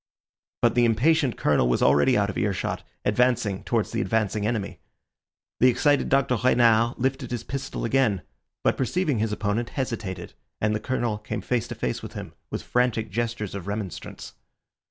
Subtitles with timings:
[0.63, 4.79] But the impatient Colonel was already out of earshot, advancing towards the advancing enemy.
[5.59, 6.37] The excited Dr.
[6.43, 8.23] Renard lifted his pistol again,
[8.63, 12.63] but perceiving his opponent, hesitated, and the Colonel came face to face with him with
[12.63, 14.33] frantic gestures of remonstrance.